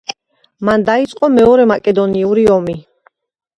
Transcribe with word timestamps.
მან 0.69 0.85
დაიწყო 0.87 1.29
მეორე 1.35 1.67
მაკედონური 1.73 2.49
ომი. 2.59 2.79